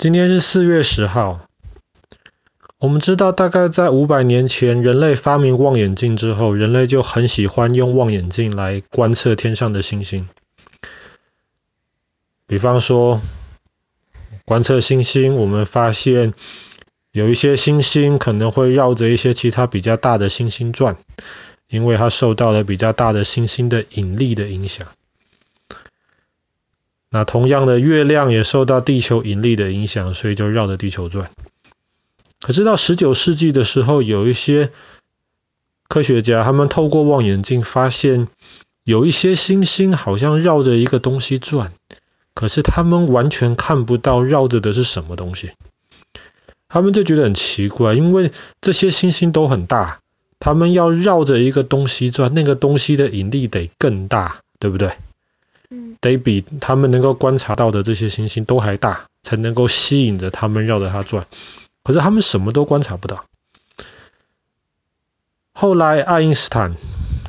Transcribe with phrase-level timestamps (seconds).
[0.00, 1.46] 今天是四月十号。
[2.78, 10.26] 我们知道，大概在五百年前，人类发明望远镜之后，人类就很喜欢用望远镜来观测天上的星星。
[12.46, 13.20] 比方说，
[14.46, 16.32] 观测星星，我们发现
[17.12, 20.96] 有一些星星可能会绕着一些其他比较大的星星转，
[21.68, 24.86] 因为它受到了比较大的星星的引力的影响。
[27.10, 31.30] 那同样的，月亮也受到地球引力的影响，所以就绕着地球转。
[32.40, 34.70] 可是到十九世纪的时候，有一些
[35.88, 38.28] 科学家，他们透过望远镜发现，
[38.84, 41.72] 有一些星星好像绕着一个东西转，
[42.32, 45.50] 可是他们完全看不到绕着的是什么东西。
[46.68, 48.30] 他们就觉得很奇怪，因为
[48.60, 49.98] 这些星星都很大，
[50.38, 54.92] 他们要绕着一个东西转，那个东西的引力得更大，对不对？
[56.00, 61.26] 得比他们能够观察到的这些星星都还大，才能够吸引着他们绕着它转。
[61.82, 63.24] 可是他们什么都观察不到。
[65.52, 66.76] 后来爱因斯坦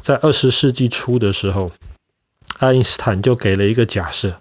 [0.00, 1.72] 在二十世纪初的时候，
[2.58, 4.40] 爱因斯坦就给了一个假设，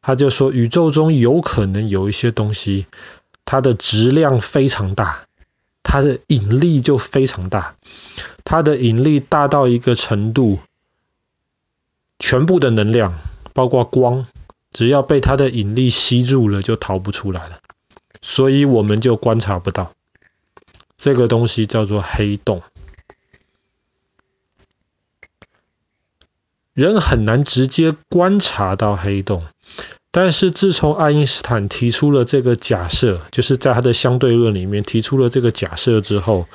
[0.00, 2.86] 他就说宇宙中有可能有一些东西，
[3.44, 5.26] 它的质量非常大，
[5.82, 7.76] 它的引力就非常大，
[8.44, 10.58] 它的引力大到一个程度。
[12.26, 13.18] 全部的能量，
[13.52, 14.26] 包括光，
[14.72, 17.58] 只要被它的引力吸住了，就逃不出来了。
[18.22, 19.92] 所以我们就观察不到。
[20.96, 22.62] 这个东西叫做黑洞。
[26.72, 29.44] 人很难直接观察到黑洞，
[30.10, 36.48] 但是自从爱因斯坦提出了这个假设，就是在他的相对论里面提出了这个假设之后，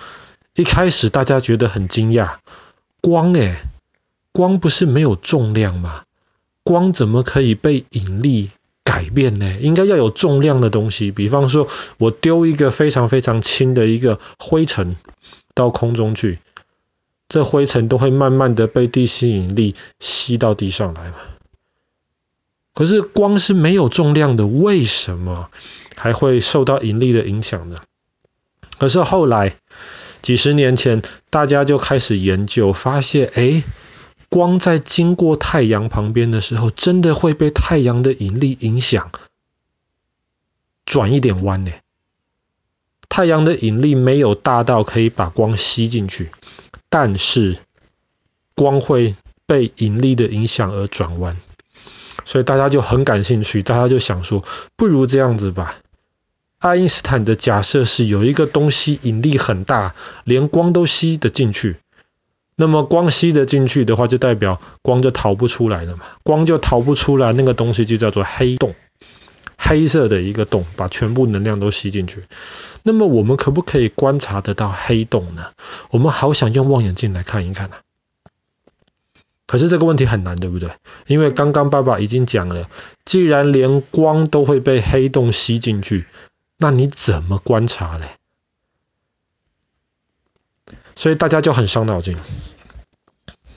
[0.55, 2.37] 一开始大家觉得很惊讶，
[3.01, 3.61] 光诶。
[4.39, 6.03] 光不是没有重量吗？
[6.63, 8.51] 光怎么可以被引力
[8.85, 9.59] 改变呢？
[9.59, 14.95] 应该要有重量的东西，比方说我丢一个非常非常轻的一个灰尘
[15.53, 16.39] 到空中去，
[17.27, 21.17] 这灰尘都会慢慢的被地心引力吸到地上来嘛。
[22.73, 25.49] 可是光是没有重量的，为什么
[25.97, 27.81] 还会受到引力的影响呢？
[28.77, 29.57] 可是后来
[30.21, 33.65] 几十年前，大家就开始研究，发现诶。
[34.29, 39.11] 光在经过太阳旁边的时候，真的会被太阳的引力影响，
[40.85, 41.71] 转一点弯呢。
[43.09, 46.29] 太阳的引力没有大到可以把光吸进去，
[46.89, 47.57] 但是
[48.53, 49.15] 光会
[49.47, 51.37] 被引力的影响而转弯，
[52.23, 54.45] 所以大家就很感兴趣，大家就想说，
[54.75, 55.77] 不如这样子吧。
[56.59, 61.77] 爱因斯坦的假设是有一个东西引力很大，连光都吸得进去。
[62.61, 66.03] 那么光吸得进去的话，就代表光就逃不出来了嘛。
[66.23, 68.75] 光就逃不出来，那个东西就叫做黑洞，
[69.57, 72.25] 黑色的一个洞，把全部能量都吸进去。
[72.83, 75.51] 那么我们可不可以观察得到黑洞呢？
[75.89, 77.77] 我们好想用望远镜来看一看啊。
[79.47, 80.69] 可是这个问题很难，对不对？
[81.07, 82.67] 因为刚刚爸爸已经讲了，
[83.05, 86.05] 既然连光都会被黑洞吸进去，
[86.57, 88.18] 那你怎么观察嘞？
[90.99, 92.17] 所以大家就很伤脑筋。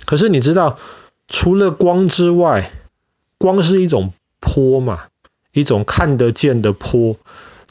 [0.05, 0.79] 可是你知道，
[1.27, 2.71] 除了光之外，
[3.37, 5.07] 光是一种波嘛，
[5.51, 7.17] 一种看得见的波，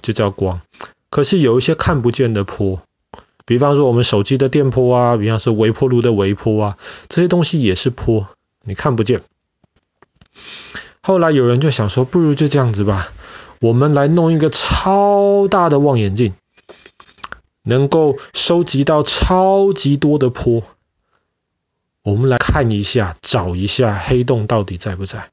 [0.01, 0.59] 就叫光。
[1.09, 2.81] 可是有一些看不见的波，
[3.45, 6.77] 比方说我们手机的电波啊，比方说微波炉的微波啊，
[7.07, 8.27] 这些东西也是波，
[8.65, 9.21] 你看不见。
[11.01, 13.07] 后来有人就想说，不如就这样子吧，
[13.61, 16.33] 我们来弄一个超大的望远镜。
[17.63, 20.63] 能够收集到超级多的波，
[22.01, 25.29] 我们来看一下，找一下黑洞到底在不在。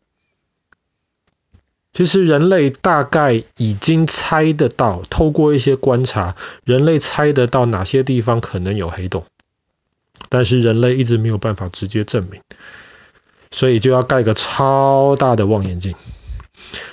[1.90, 9.24] 其实人类大概已经猜得到，透过一些观察，人类猜得到哪些地方可能有黑洞，
[10.28, 12.42] 但是人类一直没有办法直接证明，
[13.50, 15.94] 所以就要盖个超大的望远镜。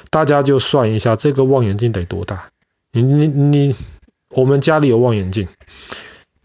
[0.09, 2.49] 大家就算一下，这个望远镜得多大？
[2.93, 3.75] 你你你。
[4.29, 5.47] 我们家里有望远镜，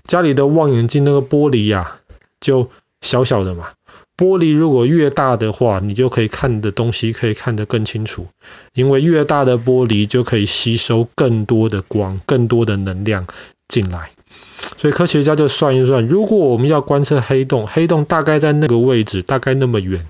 [0.05, 2.01] 家里的望远镜那个玻璃呀、
[2.41, 3.71] 就小小的嘛。
[4.17, 8.27] 玻璃如果越大的话，你就可以看的东西可以看得更清楚，
[8.75, 13.27] 因为越大的玻璃就可以吸收更多的光、更多的能量
[13.67, 14.11] 进来。
[14.77, 20.07] 所以科学家就算一算，如果我们要观测黑洞，黑洞大概在那个位置，大概那么远，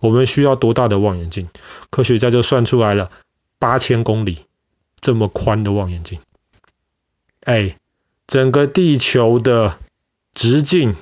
[0.00, 1.48] 我们需要多大的望远镜？
[1.90, 3.12] 科学家就算出来了，
[3.60, 4.40] 八千公里
[5.00, 6.18] 这么宽的望远镜。
[7.46, 7.76] 哎，
[8.26, 9.78] 整个地球的
[10.34, 10.96] 直径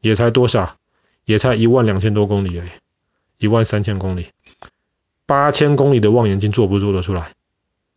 [0.00, 0.76] 也才多少？
[1.24, 2.68] 也才一万两千多公里而已，
[3.36, 4.28] 一万三千公里。
[5.26, 7.32] 八千公里的望远镜做不做得出来？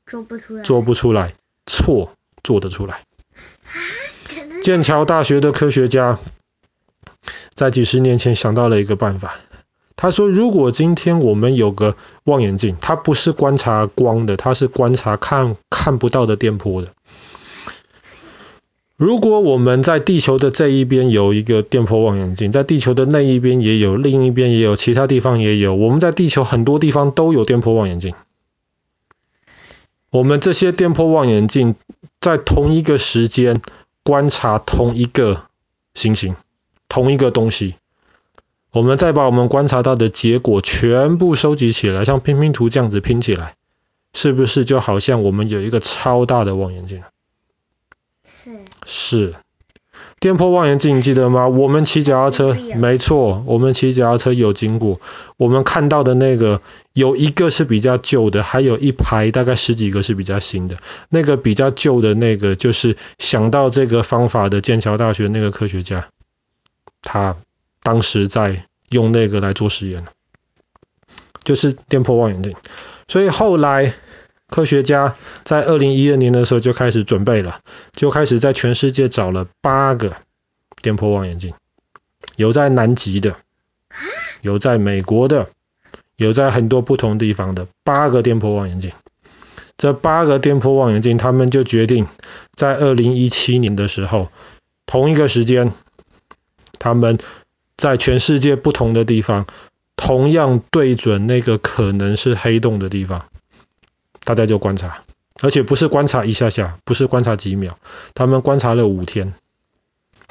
[0.07, 1.35] 做不出来，做不出来，
[1.67, 2.11] 错，
[2.43, 3.05] 做得出来。
[4.63, 6.17] 剑桥大学的科学家
[7.53, 9.35] 在几十年前想到了一个办法。
[9.95, 16.91] 他说：“如果今天我们有个望远镜，它不是观察光的，它是观察看看不到的电波的。
[19.01, 28.13] 如果我们在地球的这一边有一个电波望远镜，在地球的那一边也有，另一边也有，其他地方也有，我们在地球很多地方都有电波望远镜。
[30.11, 31.73] 我们这些电波望远镜
[32.19, 33.61] 在同一个时间。”
[34.03, 35.43] 观察同一个
[35.93, 36.35] 星星，
[36.89, 37.75] 同一个东西，
[38.71, 43.53] 我们再把我们观察到的结果全部收集起来，像拼拼图这样子拼起来，
[44.15, 47.03] 是不是就好像我们有一个超大的望远镜？
[48.43, 48.59] 是。
[48.85, 49.35] 是。
[50.19, 51.47] 电波望远镜你记得吗？
[51.47, 54.99] 我们骑脚踏车，没错，我们骑脚踏车有经过，
[55.37, 56.61] 我们看到的那个
[56.93, 60.77] 有一个是比较旧的，还有一排大概十几个是比较新的。
[61.09, 66.07] 那个比较旧的那个，就是想到这个方法的剑桥大学那个科学家，
[67.01, 67.35] 他
[67.83, 70.05] 当时在用那个来做实验，
[71.43, 72.55] 就是电波望远镜。
[73.07, 73.93] 所以后来。
[74.51, 75.15] 科学家
[75.45, 77.61] 在二零一二年的时候就开始准备了，
[77.93, 80.17] 就开始在全世界找了八个
[80.81, 81.53] 电波望远镜，
[82.35, 83.37] 有在南极的，
[84.41, 85.47] 有在美国的，
[86.17, 88.91] 有在很多不同地方的八个电波望远镜。
[89.77, 92.07] 这八个电波望远镜，他们就决定
[92.53, 94.29] 在二零一七年的时候，
[94.85, 95.71] 同一个时间，
[96.77, 97.17] 他们
[97.77, 99.47] 在全世界不同的地方，
[99.95, 103.25] 同样对准那个可能是黑洞的地方。
[104.23, 105.03] 大家就观察，
[105.41, 107.77] 而且不是观察一下下，不是观察几秒，
[108.13, 109.33] 他们观察了五天。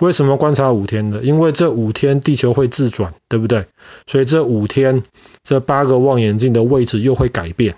[0.00, 1.20] 为什么观察五天呢？
[1.22, 3.66] 因为这五天地球会自转，对不对？
[4.06, 5.02] 所以这五天
[5.44, 7.76] 这八个望远镜的位置又会改变，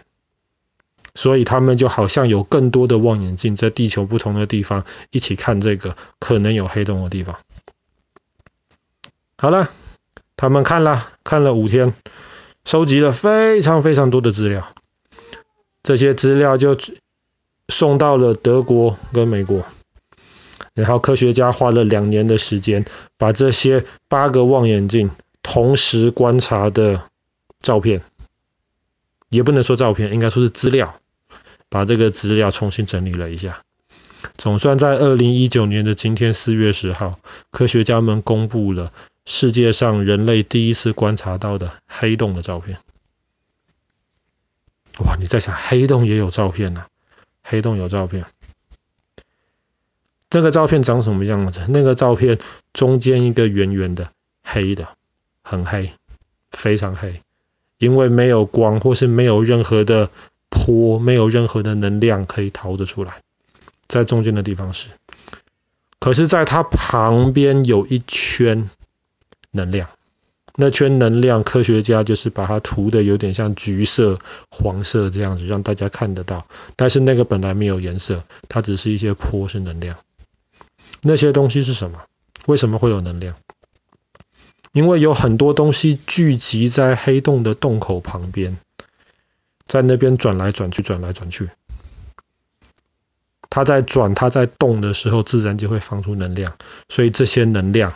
[1.15, 7.39] 所以他们就好像有更多的望远镜在地球不同的地方一起看这个可能有黑洞的地方。
[9.37, 9.69] 好了，
[10.37, 11.93] 他们看了看了五天，
[12.65, 14.69] 收集了非常非常多的资料。
[15.83, 16.77] 这些资料就
[17.69, 19.65] 送到了德国跟美国，
[20.75, 22.85] 然后科学家花了两年的时间，
[23.17, 25.11] 把这些八个望远镜
[25.43, 27.03] 同时观察的
[27.61, 28.03] 照片，
[29.29, 31.01] 也不能说照片，应该说是资料，
[31.69, 33.63] 把这个资料重新整理了一下。
[34.37, 37.19] 总算在二零一九年的今天四月十号，
[37.51, 38.93] 科学家们公布了
[39.25, 42.79] 世界上人类第一次观察到的黑洞的照片。
[44.99, 45.17] 哇！
[45.19, 46.87] 你在想黑洞也有照片呢？
[47.43, 48.27] 黑洞有照片，
[50.31, 51.67] 这个照片长什么样子？
[51.69, 52.39] 那个照片
[52.73, 54.13] 中间一个圆圆的
[54.43, 54.89] 黑的，
[55.43, 55.93] 很黑，
[56.51, 57.23] 非常黑，
[57.79, 60.11] 因为没有光或是没有任何的
[60.49, 63.23] 波，没有任何的能量可以逃得出来，
[63.89, 64.89] 在中间的地方是，
[65.99, 68.71] 可是在它旁边有一圈
[69.51, 69.89] 能量。
[70.55, 74.19] 那圈能量，科学家就是把它涂的有点像橘色、
[74.51, 76.47] 黄色这样子，让大家看得到。
[76.77, 79.99] 但是那个本来没有颜色，它只是一些波，是能量。
[81.01, 82.03] 那些东西是什么？
[82.47, 83.37] 为什么会有能量？
[84.73, 88.59] 因为有很多东西聚集在黑洞的洞口旁边，
[89.67, 91.51] 在那边转来转去，转来转去。
[93.51, 96.57] 它在转，它在动的时候，自然就会放出能量。
[96.89, 97.93] 所以这些能量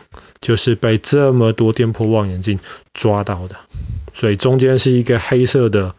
[0.46, 2.60] 就是被这么多电波望远镜
[2.94, 3.56] 抓到的。
[4.14, 5.96] 所以中间是一个黑色的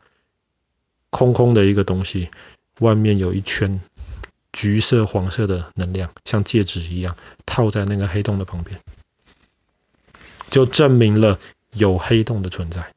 [1.10, 2.30] 空空的一个东西，
[2.80, 3.82] 外面有一圈
[4.54, 8.80] 橘色、黄色的能量，像戒指一样套在那个黑洞的旁边，
[10.50, 11.40] 就证明了
[11.74, 12.94] 有黑洞的存在。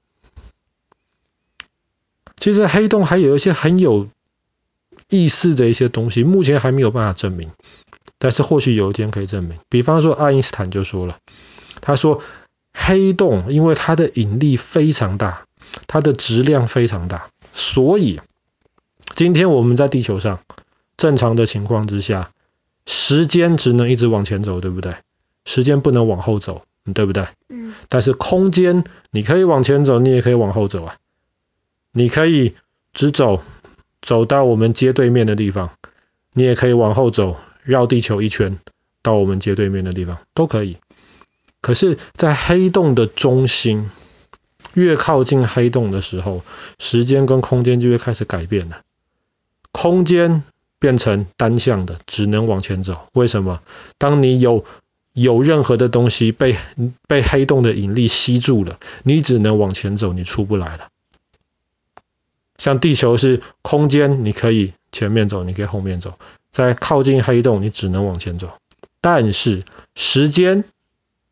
[2.37, 4.09] 其实黑洞还有一些很有
[5.09, 7.51] 意思的一些东西，目前还没有办法证明，
[8.21, 9.59] 但是或许有一天可以证明。
[9.69, 11.19] 比方说，爱因斯坦就说了，
[11.81, 12.23] 他说
[12.73, 15.47] 黑洞因为它的引力非常大，
[15.89, 18.21] 它的质量非常大，所以
[19.15, 20.41] 今天我们在地球上
[20.97, 22.31] 正常的情况之下，
[22.87, 24.95] 时间只能一直往前走，对不对？
[25.45, 26.63] 时间不能往后走，
[26.95, 27.27] 对不对？
[27.49, 27.75] 嗯。
[27.89, 30.97] 但是空间你可以往前走，你也可以往后走啊，
[31.93, 32.55] 你可以
[32.93, 33.43] 直走。
[34.03, 35.73] 走到我们街对面的地方，
[36.33, 38.59] 你也可以往后走，绕地球一圈，
[39.03, 40.79] 到我们街对面的地方都可以。
[41.61, 43.91] 可是，在黑洞的中心，
[44.75, 46.43] 越靠近黑洞的时候，
[46.79, 48.81] 时间跟空间就会开始改变了。
[49.73, 50.43] 空间
[50.79, 53.09] 变成单向的，只能往前走。
[53.13, 53.61] 为什么？
[53.99, 54.65] 当你有
[55.13, 56.57] 有任何的东西被
[57.07, 60.89] 被黑洞的引力吸住了，你只能往前走，你出不来了。
[62.57, 66.19] 像地球是空间，你可以前面走，你可以后面走。
[66.51, 68.55] 在靠近黑洞，你只能往前走。
[69.01, 70.65] 但是时间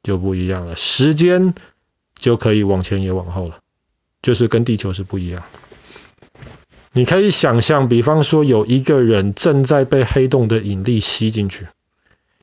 [0.02, 1.54] 就不一样了，时间
[2.14, 3.58] 就可以往前也往后了，
[4.22, 5.42] 就是跟地球是不一样。
[6.92, 11.66] 你可以想象，比方说有一个人正在被黑洞的引力吸进去，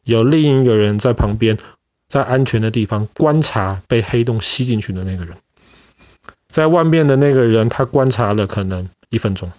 [0.04, 1.58] 有另一个人在旁边，
[2.08, 5.36] 在安全的地方观察被黑洞吸进去的那个人。
[6.48, 9.52] 在外面的那个人，他观察了可能一分钟，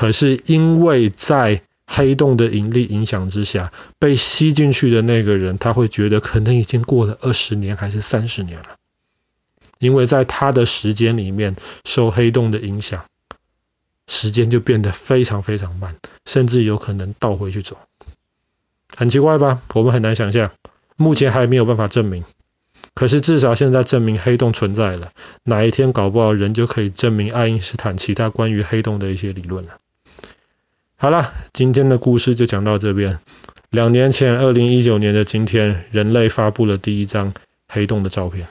[0.00, 8.78] 可是因为在黑洞的引力影响之下，被吸进去的那个人，他会觉得可能已经过了二十年还是三十年了，
[9.78, 11.54] 因为在他的时间里面
[11.84, 13.04] 受黑洞的影响，
[14.06, 17.76] 时间就变得非常非常慢，甚至有可能倒回去走。
[18.96, 19.60] 很奇怪吧？
[19.74, 20.50] 我们很难想象，
[20.96, 22.24] 目前还没有办法证明。
[22.94, 25.12] 可是至少现在证明黑洞存在了，
[25.44, 29.76] 哪一天搞不好人就可以证明爱因斯坦其他关于黑洞的一些理论了。
[31.02, 33.20] 好了，今天的故事就讲到这边。
[33.70, 37.32] 两年前，二零一九年的今天，人类发布了第一张
[37.68, 38.48] 黑洞的照片。